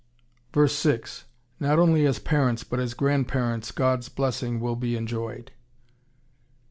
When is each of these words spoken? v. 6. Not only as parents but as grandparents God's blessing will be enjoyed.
v. 0.55 0.67
6. 0.67 1.25
Not 1.59 1.77
only 1.77 2.07
as 2.07 2.17
parents 2.17 2.63
but 2.63 2.79
as 2.79 2.95
grandparents 2.95 3.69
God's 3.69 4.09
blessing 4.09 4.59
will 4.59 4.75
be 4.75 4.95
enjoyed. 4.97 5.51